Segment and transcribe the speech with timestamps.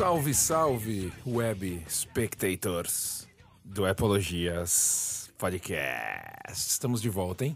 [0.00, 3.28] Salve, salve, web spectators
[3.62, 6.50] do Apologias Podcast.
[6.50, 7.54] Estamos de volta, hein?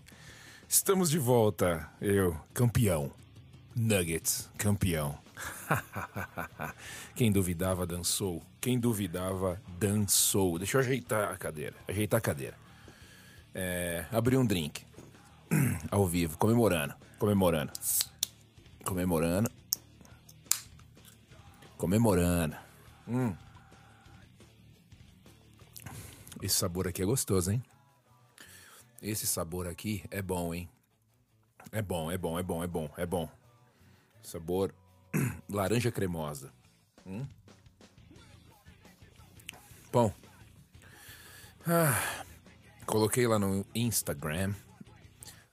[0.68, 1.88] Estamos de volta.
[2.02, 3.10] Eu, campeão.
[3.74, 5.16] Nuggets, campeão.
[7.16, 8.42] Quem duvidava dançou.
[8.60, 10.58] Quem duvidava dançou.
[10.58, 11.74] Deixa eu ajeitar a cadeira.
[11.88, 12.58] Ajeitar a cadeira.
[13.54, 14.84] É, abrir um drink.
[15.90, 16.92] Ao vivo, comemorando.
[17.18, 17.72] Comemorando.
[18.84, 19.63] Comemorando.
[21.76, 22.56] Comemorando.
[23.08, 23.36] Hum.
[26.42, 27.62] Esse sabor aqui é gostoso, hein?
[29.00, 30.68] Esse sabor aqui é bom, hein?
[31.72, 33.28] É bom, é bom, é bom, é bom, é bom.
[34.22, 34.74] Sabor
[35.48, 36.52] laranja cremosa.
[37.06, 37.26] Hum?
[39.92, 40.12] Bom.
[41.66, 42.24] Ah,
[42.86, 44.54] coloquei lá no Instagram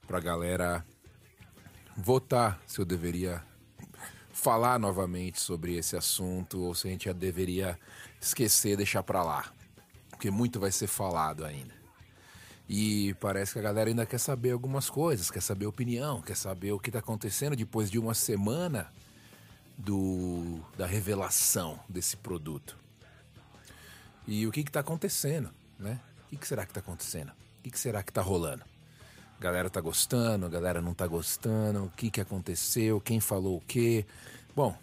[0.08, 0.86] pra galera
[1.96, 3.44] votar se eu deveria
[4.34, 7.78] falar novamente sobre esse assunto ou se a gente já deveria
[8.20, 9.52] esquecer, deixar pra lá.
[10.10, 11.74] Porque muito vai ser falado ainda.
[12.70, 16.72] E parece que a galera ainda quer saber algumas coisas, quer saber opinião, quer saber
[16.72, 18.92] o que está acontecendo depois de uma semana
[19.78, 22.78] do, da revelação desse produto.
[24.28, 26.00] E o que está acontecendo, né?
[26.26, 27.32] O que, que será que está acontecendo?
[27.60, 28.64] O que, que será que está rolando?
[29.42, 34.06] Galera tá gostando, galera não tá gostando, o que, que aconteceu, quem falou o quê.
[34.56, 34.78] Bom,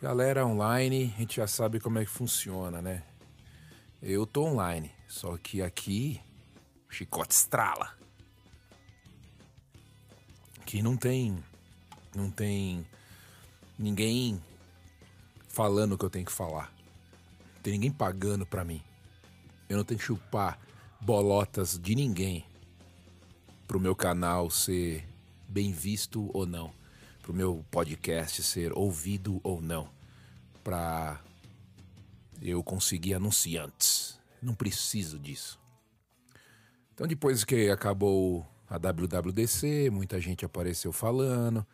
[0.00, 3.02] galera online, a gente já sabe como é que funciona, né?
[4.02, 6.22] Eu tô online, só que aqui
[6.88, 7.92] chicote estrala.
[10.62, 11.44] Aqui não tem
[12.14, 12.86] não tem
[13.78, 14.42] ninguém
[15.50, 16.72] falando o que eu tenho que falar.
[17.56, 18.82] Não tem ninguém pagando pra mim.
[19.68, 20.58] Eu não tenho que chupar
[20.98, 22.53] bolotas de ninguém
[23.66, 25.06] pro meu canal ser
[25.48, 26.72] bem visto ou não,
[27.22, 29.88] pro meu podcast ser ouvido ou não,
[30.62, 31.20] pra
[32.42, 34.18] eu conseguir anunciantes.
[34.42, 35.58] Não preciso disso.
[36.92, 41.66] Então depois que acabou a WWDC, muita gente apareceu falando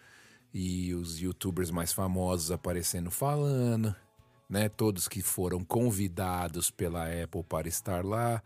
[0.52, 3.94] e os youtubers mais famosos aparecendo falando,
[4.48, 4.68] né?
[4.68, 8.42] Todos que foram convidados pela Apple para estar lá,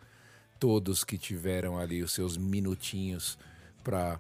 [0.59, 3.39] todos que tiveram ali os seus minutinhos
[3.83, 4.19] para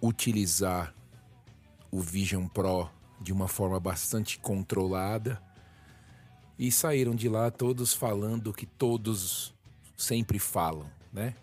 [0.00, 0.94] utilizar
[1.90, 5.40] o Vision Pro de uma forma bastante controlada
[6.58, 9.54] e saíram de lá todos falando o que todos
[9.96, 11.34] sempre falam, né?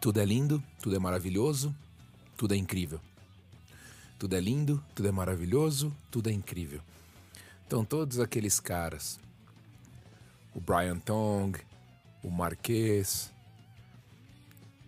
[0.00, 1.74] Tudo é lindo, tudo é maravilhoso,
[2.36, 3.00] tudo é incrível.
[4.18, 6.80] Tudo é lindo, tudo é maravilhoso, tudo é incrível.
[7.66, 9.18] Então todos aqueles caras,
[10.54, 11.58] o Brian Tong,
[12.22, 13.32] o Marquês,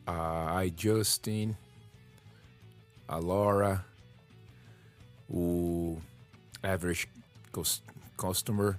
[0.06, 1.56] a I Justin,
[3.08, 3.84] a Laura,
[5.28, 5.98] o
[6.62, 7.08] Average
[8.16, 8.78] Customer,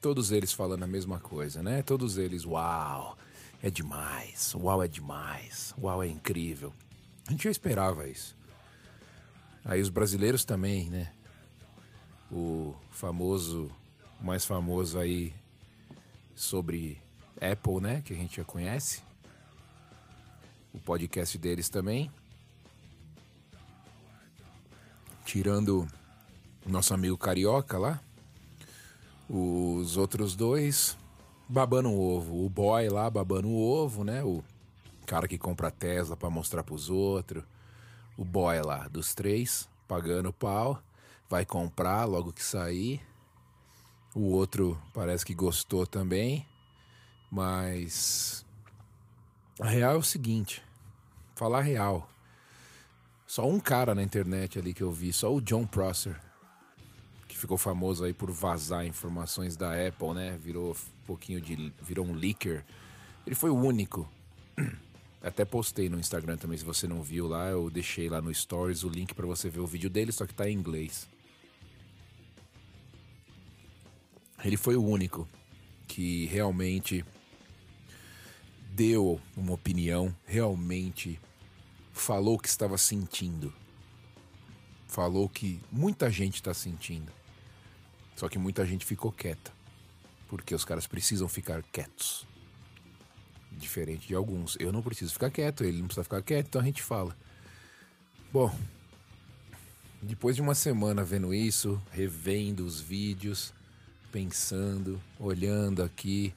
[0.00, 1.82] todos eles falando a mesma coisa, né?
[1.82, 3.16] Todos eles, uau,
[3.62, 6.72] é demais, uau é demais, uau é incrível.
[7.28, 8.36] A gente já esperava isso.
[9.64, 11.12] Aí os brasileiros também, né?
[12.30, 13.70] O famoso,
[14.20, 15.32] mais famoso aí
[16.34, 17.00] sobre
[17.40, 18.02] Apple, né?
[18.02, 19.02] Que a gente já conhece.
[20.72, 22.10] O podcast deles também.
[25.24, 25.86] Tirando
[26.66, 28.00] o nosso amigo carioca lá.
[29.28, 30.96] Os outros dois
[31.48, 32.44] babando o ovo.
[32.44, 34.24] O boy lá babando o ovo, né?
[34.24, 34.42] O
[35.06, 37.44] cara que compra Tesla para mostrar pros outros.
[38.16, 40.82] O boy lá, dos três, pagando pau.
[41.28, 43.00] Vai comprar logo que sair.
[44.14, 46.46] O outro parece que gostou também.
[47.30, 48.44] Mas.
[49.60, 50.62] A real é o seguinte:
[51.34, 52.08] falar real.
[53.26, 56.20] Só um cara na internet ali que eu vi, só o John Prosser
[57.42, 60.38] ficou famoso aí por vazar informações da Apple, né?
[60.40, 61.72] Virou um pouquinho de.
[61.82, 62.64] virou um leaker.
[63.26, 64.08] Ele foi o único.
[65.20, 68.82] Até postei no Instagram também, se você não viu lá, eu deixei lá no Stories
[68.82, 71.08] o link para você ver o vídeo dele, só que tá em inglês.
[74.44, 75.28] Ele foi o único
[75.86, 77.04] que realmente
[78.70, 81.20] deu uma opinião, realmente
[81.92, 83.52] falou o que estava sentindo.
[84.88, 87.12] Falou que muita gente está sentindo.
[88.16, 89.52] Só que muita gente ficou quieta.
[90.28, 92.26] Porque os caras precisam ficar quietos.
[93.52, 94.56] Diferente de alguns.
[94.58, 97.16] Eu não preciso ficar quieto, ele não precisa ficar quieto, então a gente fala.
[98.32, 98.54] Bom,
[100.02, 103.52] depois de uma semana vendo isso, revendo os vídeos,
[104.12, 106.34] pensando, olhando aqui,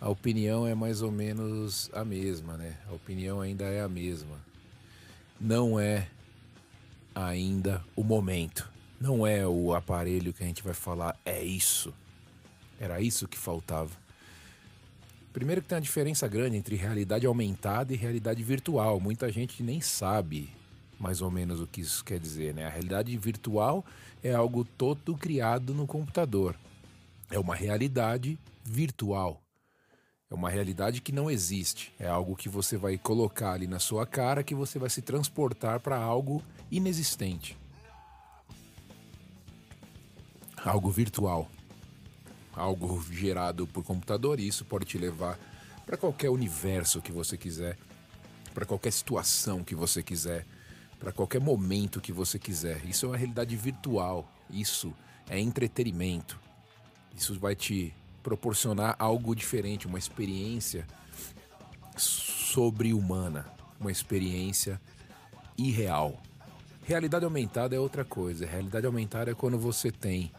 [0.00, 2.76] a opinião é mais ou menos a mesma, né?
[2.88, 4.36] A opinião ainda é a mesma.
[5.40, 6.08] Não é
[7.14, 8.68] ainda o momento
[9.00, 11.94] Não é o aparelho que a gente vai falar, é isso.
[12.80, 13.90] Era isso que faltava.
[15.32, 18.98] Primeiro que tem uma diferença grande entre realidade aumentada e realidade virtual.
[18.98, 20.48] Muita gente nem sabe
[20.98, 22.66] mais ou menos o que isso quer dizer, né?
[22.66, 23.84] A realidade virtual
[24.22, 26.56] é algo todo criado no computador.
[27.34, 29.42] É uma realidade virtual.
[30.30, 31.92] É uma realidade que não existe.
[31.98, 35.80] É algo que você vai colocar ali na sua cara que você vai se transportar
[35.80, 36.40] para algo
[36.70, 37.58] inexistente.
[40.64, 41.50] Algo virtual.
[42.52, 45.36] Algo gerado por computador e isso pode te levar
[45.84, 47.76] para qualquer universo que você quiser,
[48.54, 50.46] para qualquer situação que você quiser,
[51.00, 52.84] para qualquer momento que você quiser.
[52.84, 54.24] Isso é uma realidade virtual.
[54.48, 54.94] Isso
[55.28, 56.44] é entretenimento.
[57.16, 60.86] Isso vai te proporcionar algo diferente, uma experiência
[61.96, 63.46] sobre-humana,
[63.78, 64.80] uma experiência
[65.56, 66.20] irreal.
[66.84, 68.46] Realidade aumentada é outra coisa.
[68.46, 70.32] Realidade aumentada é quando você tem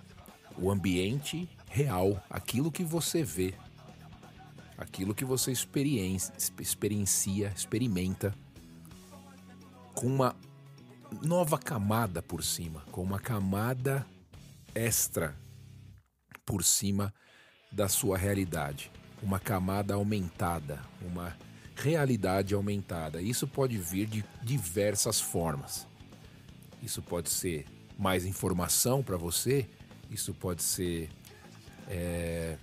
[0.57, 3.53] o ambiente real, aquilo que você vê,
[4.77, 8.33] aquilo que você experiencia, experimenta,
[9.93, 10.35] com uma
[11.21, 14.05] nova camada por cima, com uma camada
[14.73, 15.35] extra
[16.45, 17.13] por cima
[17.71, 21.35] da sua realidade, uma camada aumentada, uma
[21.75, 23.21] realidade aumentada.
[23.21, 25.87] Isso pode vir de diversas formas.
[26.81, 27.65] Isso pode ser
[27.97, 29.67] mais informação para você,
[30.09, 31.09] isso pode ser
[31.89, 32.57] é,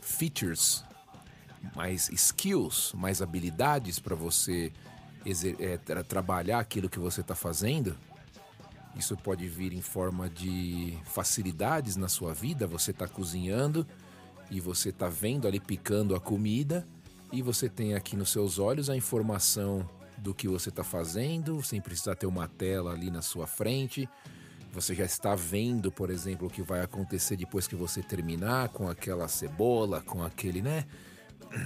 [0.00, 0.84] features,
[1.74, 4.72] mais skills, mais habilidades para você
[5.58, 7.96] é, tra trabalhar aquilo que você está fazendo.
[8.96, 12.66] Isso pode vir em forma de facilidades na sua vida.
[12.66, 13.86] Você está cozinhando
[14.50, 16.86] e você está vendo ali picando a comida
[17.32, 21.80] e você tem aqui nos seus olhos a informação do que você está fazendo, sem
[21.80, 24.08] precisar ter uma tela ali na sua frente.
[24.72, 28.88] Você já está vendo, por exemplo, o que vai acontecer depois que você terminar com
[28.88, 30.84] aquela cebola, com aquele, né?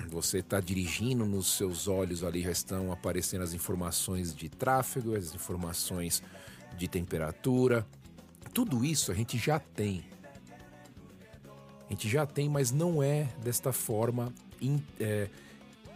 [0.09, 5.35] Você está dirigindo nos seus olhos ali já estão aparecendo as informações de tráfego, as
[5.35, 6.23] informações
[6.81, 7.87] de temperatura.
[8.55, 10.05] Tudo isso a gente já tem.
[11.87, 15.29] A gente já tem, mas não é desta forma in, é,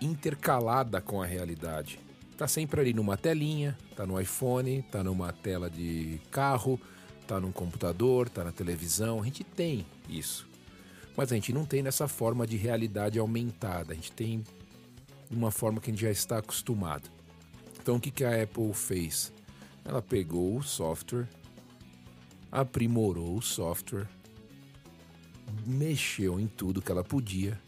[0.01, 1.99] intercalada com a realidade.
[2.37, 6.79] Tá sempre ali numa telinha, tá no iPhone, tá numa tela de carro,
[7.27, 9.23] tá num computador, tá na televisão.
[9.23, 10.47] A gente tem isso.
[11.17, 13.93] Mas a gente não tem nessa forma de realidade aumentada.
[13.93, 14.45] A gente tem
[15.31, 17.09] uma forma que a gente já está acostumado.
[17.81, 19.33] Então o que, que a Apple fez?
[19.85, 21.29] Ela pegou o software,
[22.51, 24.09] aprimorou o software,
[25.67, 27.61] mexeu em tudo que ela podia,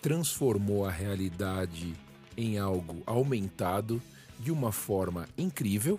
[0.00, 1.94] transformou a realidade
[2.36, 4.00] em algo aumentado
[4.38, 5.98] de uma forma incrível,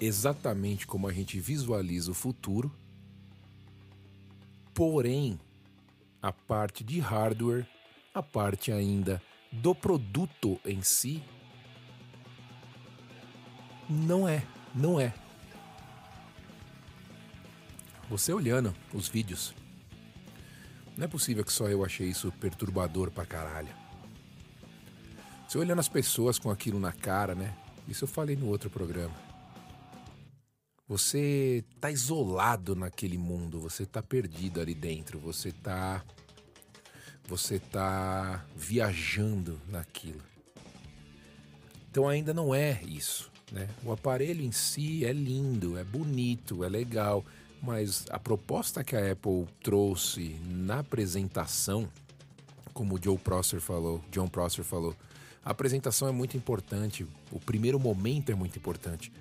[0.00, 2.70] exatamente como a gente visualiza o futuro.
[4.74, 5.40] Porém,
[6.20, 7.66] a parte de hardware,
[8.12, 11.22] a parte ainda do produto em si,
[13.88, 14.42] não é,
[14.74, 15.12] não é.
[18.08, 19.54] Você olhando os vídeos,
[20.96, 23.74] não é possível que só eu achei isso perturbador pra caralho.
[25.46, 27.56] Você olhando as pessoas com aquilo na cara, né?
[27.88, 29.14] Isso eu falei no outro programa.
[30.88, 36.04] Você tá isolado naquele mundo, você tá perdido ali dentro, você tá
[37.26, 40.22] você tá viajando naquilo.
[41.90, 43.68] Então ainda não é isso, né?
[43.84, 47.24] O aparelho em si é lindo, é bonito, é legal,
[47.62, 51.88] mas a proposta que a Apple trouxe na apresentação,
[52.72, 54.94] como o Joe Prosser falou, John Prosser falou,
[55.44, 59.12] a apresentação é muito importante, o primeiro momento é muito importante.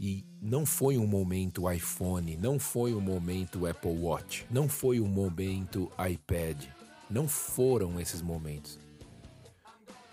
[0.00, 5.08] E não foi um momento iPhone, não foi um momento Apple Watch, não foi um
[5.08, 6.66] momento iPad.
[7.10, 8.78] Não foram esses momentos.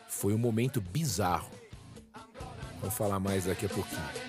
[0.08, 1.52] Foi um momento bizarro.
[2.86, 4.25] Vamos falar mais daqui a pouquinho.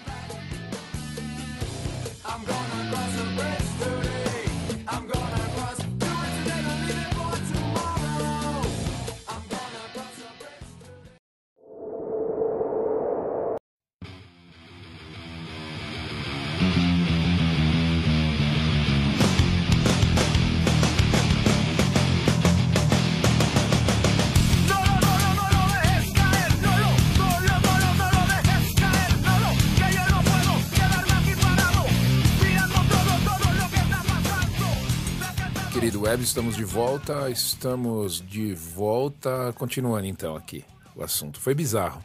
[36.21, 39.53] Estamos de volta, estamos de volta.
[39.55, 41.39] Continuando então aqui o assunto.
[41.39, 42.03] Foi bizarro.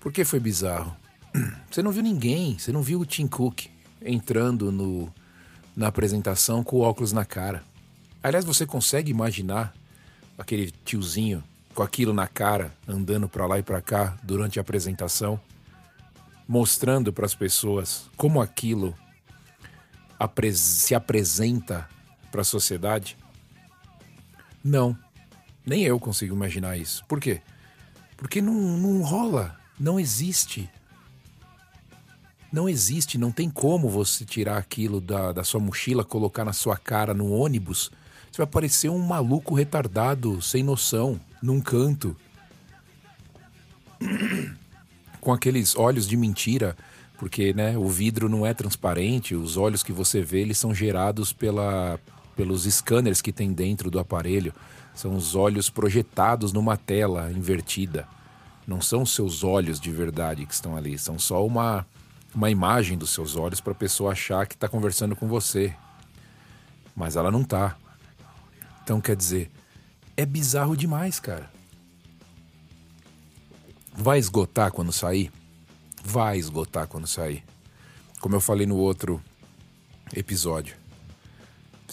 [0.00, 0.96] Por que foi bizarro?
[1.70, 3.66] Você não viu ninguém, você não viu o Tim Cook
[4.02, 5.12] entrando no,
[5.76, 7.62] na apresentação com óculos na cara.
[8.22, 9.74] Aliás, você consegue imaginar
[10.38, 11.42] aquele tiozinho
[11.74, 15.40] com aquilo na cara, andando para lá e para cá durante a apresentação,
[16.46, 18.94] mostrando para as pessoas como aquilo
[20.54, 21.88] se apresenta
[22.34, 23.16] para a sociedade?
[24.62, 24.98] Não,
[25.64, 27.04] nem eu consigo imaginar isso.
[27.06, 27.40] Por quê?
[28.16, 30.68] Porque não, não rola, não existe.
[32.52, 36.76] Não existe, não tem como você tirar aquilo da, da sua mochila, colocar na sua
[36.76, 37.92] cara no ônibus.
[38.32, 42.16] Você vai parecer um maluco retardado, sem noção, num canto.
[45.20, 46.76] Com aqueles olhos de mentira,
[47.16, 51.32] porque né, o vidro não é transparente, os olhos que você vê eles são gerados
[51.32, 51.98] pela,
[52.34, 54.52] pelos scanners que tem dentro do aparelho.
[54.94, 58.06] São os olhos projetados numa tela invertida.
[58.66, 61.86] Não são seus olhos de verdade que estão ali, são só uma
[62.34, 65.74] uma imagem dos seus olhos para a pessoa achar que está conversando com você.
[66.94, 67.76] Mas ela não está.
[68.82, 69.50] Então quer dizer,
[70.16, 71.48] é bizarro demais, cara.
[73.92, 75.30] Vai esgotar quando sair?
[76.02, 77.44] Vai esgotar quando sair.
[78.20, 79.22] Como eu falei no outro
[80.14, 80.76] episódio.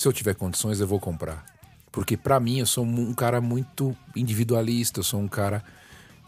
[0.01, 1.45] Se eu tiver condições, eu vou comprar.
[1.91, 5.63] Porque para mim eu sou um cara muito individualista, eu sou um cara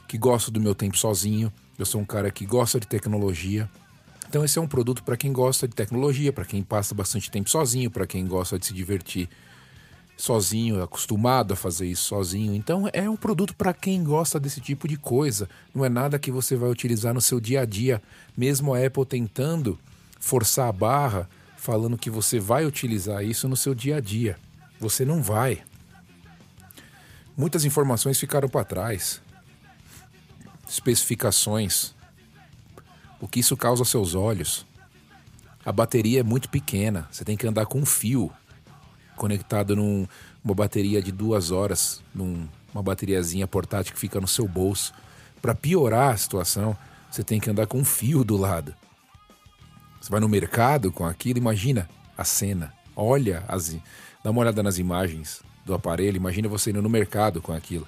[0.08, 3.68] que gosta do meu tempo sozinho, eu sou um cara que gosta de tecnologia.
[4.30, 7.50] Então esse é um produto para quem gosta de tecnologia, para quem passa bastante tempo
[7.50, 9.27] sozinho, para quem gosta de se divertir
[10.15, 12.53] sozinho, acostumado a fazer isso sozinho.
[12.53, 15.50] Então é um produto para quem gosta desse tipo de coisa.
[15.74, 18.03] Não é nada que você vai utilizar no seu dia a dia,
[18.38, 19.80] mesmo a Apple tentando
[20.20, 21.27] forçar a barra,
[21.63, 24.38] falando que você vai utilizar isso no seu dia a dia.
[24.82, 25.63] Você não vai.
[27.38, 29.22] Muitas informações ficaram para trás.
[30.67, 31.96] Especificações,
[33.17, 34.65] o que isso causa aos seus olhos.
[35.65, 38.29] A bateria é muito pequena, você tem que andar com um fio
[39.15, 40.10] conectado numa
[40.43, 44.93] num, bateria de duas horas, numa num, bateriazinha portátil que fica no seu bolso.
[45.41, 46.75] Para piorar a situação,
[47.10, 48.75] você tem que andar com um fio do lado.
[50.03, 52.74] Você vai no mercado com aquilo, imagina a cena.
[52.93, 53.74] Olha, as,
[54.22, 57.88] dá uma olhada nas imagens do aparelho, imagina você indo no mercado com aquilo.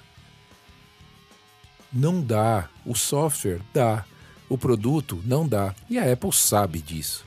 [1.92, 2.70] Não dá.
[2.86, 4.02] O software dá.
[4.48, 5.74] O produto não dá.
[5.90, 7.26] E a Apple sabe disso.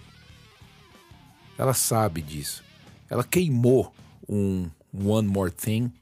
[1.56, 2.64] Ela sabe disso.
[3.12, 3.94] Ela queimou
[4.28, 5.94] um One More Thing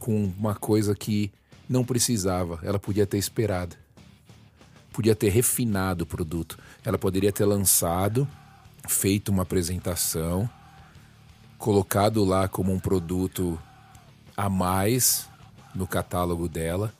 [0.00, 1.30] com uma coisa que
[1.68, 2.58] não precisava.
[2.64, 3.76] Ela podia ter esperado.
[4.92, 6.58] Podia ter refinado o produto.
[6.88, 8.26] Ela poderia ter lançado,
[8.88, 10.48] feito uma apresentação,
[11.58, 13.58] colocado lá como um produto
[14.36, 15.28] a mais
[15.74, 16.92] no catálogo dela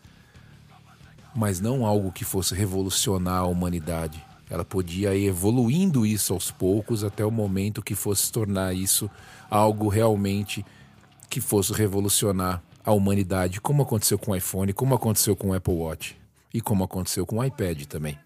[1.39, 4.21] mas não algo que fosse revolucionar a humanidade.
[4.51, 9.09] Ela podia ir evoluindo isso aos poucos até o momento que fosse tornar isso
[9.49, 10.67] algo realmente
[11.31, 15.75] que fosse revolucionar a humanidade, como aconteceu com o iPhone, como aconteceu com o Apple
[15.75, 16.17] Watch
[16.53, 18.19] e como aconteceu com o iPad também.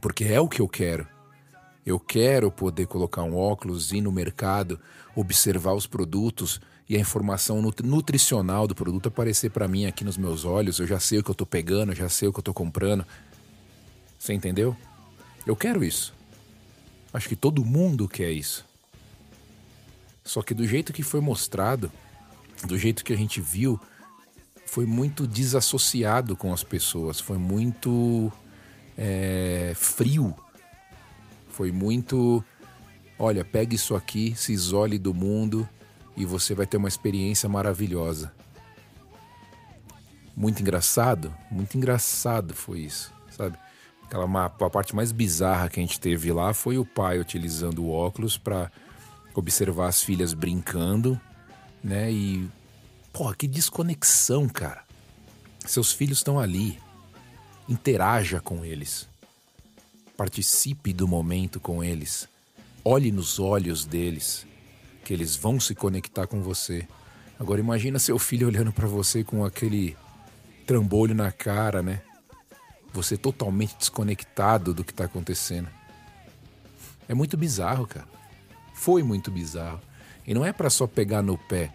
[0.00, 1.06] Porque é o que eu quero.
[1.84, 4.80] Eu quero poder colocar um óculos, ir no mercado,
[5.14, 10.44] observar os produtos e a informação nutricional do produto aparecer para mim aqui nos meus
[10.44, 10.78] olhos.
[10.78, 13.06] Eu já sei o que eu estou pegando, já sei o que eu estou comprando.
[14.18, 14.76] Você entendeu?
[15.46, 16.14] Eu quero isso.
[17.12, 18.64] Acho que todo mundo quer isso.
[20.24, 21.90] Só que do jeito que foi mostrado,
[22.66, 23.80] do jeito que a gente viu,
[24.66, 28.32] foi muito desassociado com as pessoas, foi muito
[28.96, 30.34] é, frio
[31.48, 32.44] foi muito.
[33.18, 35.66] Olha, pegue isso aqui, se isole do mundo
[36.16, 38.32] e você vai ter uma experiência maravilhosa.
[40.36, 43.56] Muito engraçado, muito engraçado foi isso, sabe?
[44.04, 47.82] Aquela uma, a parte mais bizarra que a gente teve lá foi o pai utilizando
[47.82, 48.70] o óculos para
[49.34, 51.18] observar as filhas brincando,
[51.82, 52.12] né?
[52.12, 52.46] E
[53.14, 54.84] porra, que desconexão, cara.
[55.64, 56.78] Seus filhos estão ali.
[57.68, 59.08] Interaja com eles.
[60.16, 62.28] Participe do momento com eles.
[62.84, 64.46] Olhe nos olhos deles,
[65.04, 66.86] que eles vão se conectar com você.
[67.40, 69.96] Agora imagina seu filho olhando para você com aquele
[70.64, 72.02] trambolho na cara, né?
[72.92, 75.68] Você totalmente desconectado do que tá acontecendo.
[77.08, 78.06] É muito bizarro, cara.
[78.74, 79.80] Foi muito bizarro.
[80.24, 81.74] E não é para só pegar no pé.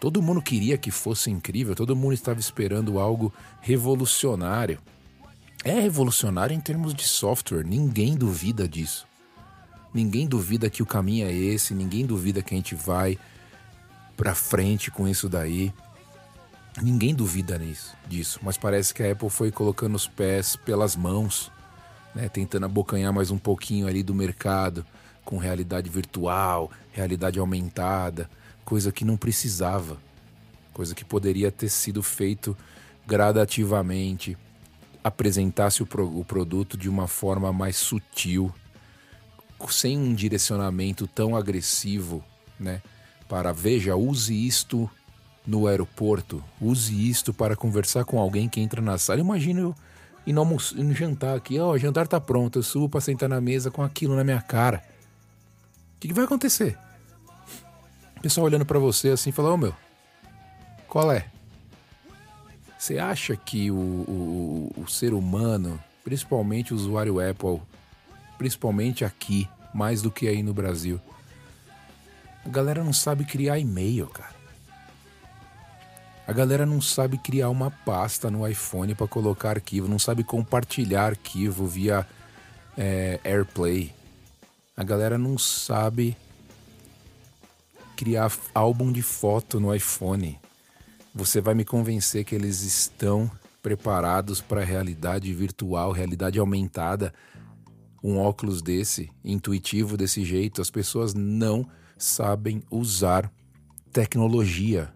[0.00, 4.80] Todo mundo queria que fosse incrível, todo mundo estava esperando algo revolucionário
[5.70, 9.06] é revolucionário em termos de software, ninguém duvida disso.
[9.92, 13.18] Ninguém duvida que o caminho é esse, ninguém duvida que a gente vai
[14.16, 15.72] para frente com isso daí.
[16.82, 21.50] Ninguém duvida nisso, disso, mas parece que a Apple foi colocando os pés pelas mãos
[22.16, 24.86] né, tentando abocanhar mais um pouquinho ali do mercado
[25.22, 28.30] com realidade virtual, realidade aumentada,
[28.64, 29.98] coisa que não precisava,
[30.72, 32.56] coisa que poderia ter sido feito
[33.06, 34.36] gradativamente,
[35.06, 38.52] apresentasse o, pro, o produto de uma forma mais sutil,
[39.68, 42.24] sem um direcionamento tão agressivo,
[42.58, 42.82] né?
[43.28, 44.90] Para veja, use isto
[45.46, 49.20] no aeroporto, use isto para conversar com alguém que entra na sala.
[49.20, 49.74] Imagina eu
[50.26, 53.28] ir no, no jantar aqui, ó, oh, o jantar tá pronto, eu subo para sentar
[53.28, 54.82] na mesa com aquilo na minha cara.
[55.96, 56.76] O que, que vai acontecer?
[58.16, 59.74] O pessoal olhando para você assim, falou, ô oh, meu,
[60.88, 61.26] qual é?
[62.86, 67.60] Você acha que o, o, o ser humano, principalmente o usuário Apple,
[68.38, 71.00] principalmente aqui, mais do que aí no Brasil,
[72.44, 74.36] a galera não sabe criar e-mail, cara.
[76.28, 81.06] A galera não sabe criar uma pasta no iPhone para colocar arquivo, não sabe compartilhar
[81.06, 82.06] arquivo via
[82.78, 83.92] é, AirPlay.
[84.76, 86.16] A galera não sabe
[87.96, 90.38] criar álbum de foto no iPhone.
[91.16, 93.28] Você vai me convencer que eles estão
[93.60, 97.12] preparados para realidade virtual, realidade aumentada,
[98.04, 100.62] um óculos desse, intuitivo desse jeito.
[100.62, 101.68] As pessoas não
[101.98, 103.32] sabem usar
[103.92, 104.92] tecnologia.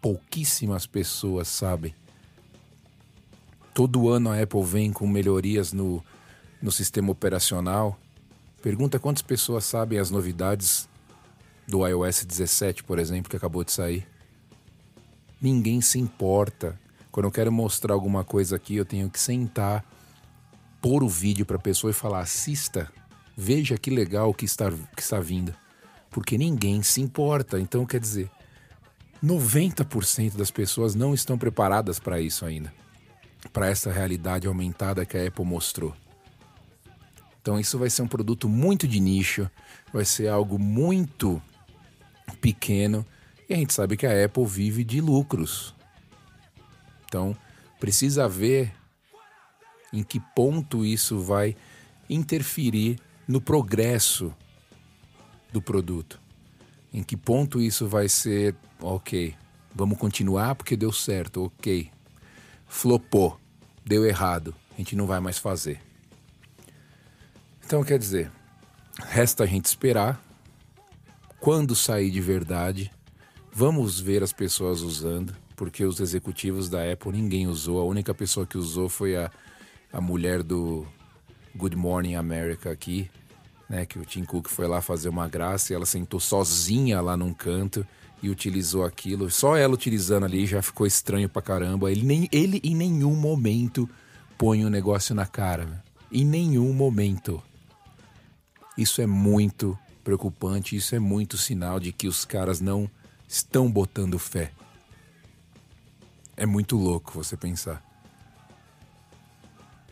[0.00, 1.94] Pouquíssimas pessoas sabem.
[3.74, 6.02] Todo ano a Apple vem com melhorias no,
[6.62, 7.98] no sistema operacional
[8.62, 10.86] Pergunta quantas pessoas sabem as novidades
[11.66, 14.06] do iOS 17, por exemplo, que acabou de sair.
[15.40, 16.78] Ninguém se importa.
[17.10, 19.84] Quando eu quero mostrar alguma coisa aqui, eu tenho que sentar,
[20.80, 22.90] pôr o vídeo para a pessoa e falar: assista,
[23.36, 25.54] veja que legal que está, que está vindo.
[26.10, 27.58] Porque ninguém se importa.
[27.58, 28.30] Então, quer dizer,
[29.24, 32.72] 90% das pessoas não estão preparadas para isso ainda
[33.52, 35.94] para essa realidade aumentada que a Apple mostrou.
[37.40, 39.50] Então isso vai ser um produto muito de nicho,
[39.92, 41.42] vai ser algo muito
[42.40, 43.04] pequeno
[43.50, 45.74] e a gente sabe que a Apple vive de lucros.
[47.04, 47.36] Então
[47.80, 48.72] precisa ver
[49.92, 51.56] em que ponto isso vai
[52.08, 54.32] interferir no progresso
[55.52, 56.20] do produto.
[56.92, 59.34] Em que ponto isso vai ser, ok,
[59.74, 61.90] vamos continuar porque deu certo, ok.
[62.68, 63.36] Flopou,
[63.84, 65.80] deu errado, a gente não vai mais fazer.
[67.64, 68.30] Então, quer dizer,
[69.08, 70.24] resta a gente esperar.
[71.40, 72.92] Quando sair de verdade,
[73.52, 77.80] vamos ver as pessoas usando, porque os executivos da Apple ninguém usou.
[77.80, 79.30] A única pessoa que usou foi a,
[79.92, 80.86] a mulher do
[81.54, 83.10] Good Morning America aqui,
[83.68, 83.84] né?
[83.84, 87.34] Que o Tim Cook foi lá fazer uma graça e ela sentou sozinha lá num
[87.34, 87.86] canto
[88.22, 89.30] e utilizou aquilo.
[89.30, 91.90] Só ela utilizando ali já ficou estranho pra caramba.
[91.90, 93.88] Ele, nem, ele em nenhum momento
[94.36, 95.82] põe o negócio na cara.
[96.12, 97.42] Em nenhum momento.
[98.76, 102.90] Isso é muito preocupante, isso é muito sinal de que os caras não
[103.30, 104.50] estão botando fé.
[106.36, 107.80] É muito louco você pensar.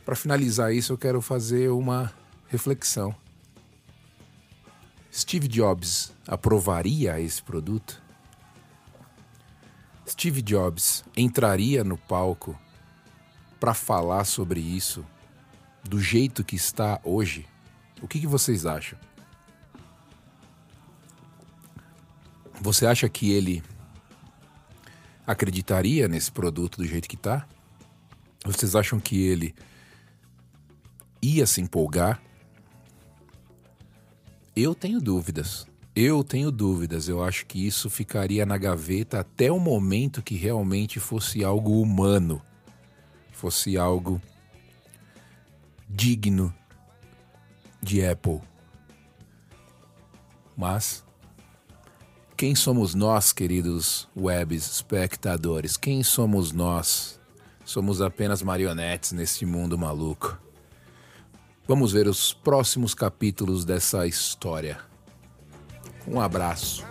[0.05, 2.13] Para finalizar isso, eu quero fazer uma
[2.49, 3.15] reflexão.
[5.15, 8.03] Steve Jobs aprovaria esse produto?
[10.09, 12.59] Steve Jobs entraria no palco
[13.61, 15.07] para falar sobre isso
[15.85, 17.47] do jeito que está hoje?
[18.03, 18.99] O que, que vocês acham?
[22.61, 23.63] Você acha que ele
[25.27, 27.47] acreditaria nesse produto do jeito que está?
[28.45, 29.55] Vocês acham que ele
[31.23, 32.21] ia se empolgar?
[34.57, 35.67] Eu tenho dúvidas.
[35.95, 37.09] Eu tenho dúvidas.
[37.09, 42.43] Eu acho que isso ficaria na gaveta até o momento que realmente fosse algo humano,
[43.33, 44.21] fosse algo
[45.89, 46.53] digno
[47.83, 48.41] de Apple.
[50.57, 51.05] Mas
[52.39, 55.77] quem somos nós, queridos web espectadores?
[55.77, 57.19] Quem somos nós?
[57.65, 60.41] Somos apenas marionetes neste mundo maluco.
[61.67, 64.79] Vamos ver os próximos capítulos dessa história.
[66.07, 66.87] Um abraço.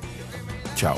[0.76, 0.98] Tchau.